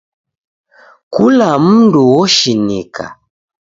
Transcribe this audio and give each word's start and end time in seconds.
Kula 1.13 1.49
mndu 1.65 2.01
oshinika. 2.21 3.05